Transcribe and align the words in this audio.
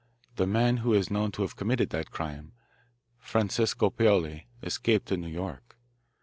The 0.35 0.47
man 0.47 0.77
who 0.77 0.95
is 0.95 1.11
known 1.11 1.29
to 1.33 1.43
have 1.43 1.55
committed 1.55 1.91
that 1.91 2.09
crime 2.09 2.53
Francesco 3.19 3.91
Paoli 3.91 4.47
escaped 4.63 5.09
to 5.09 5.17
New 5.17 5.27
York. 5.29 5.77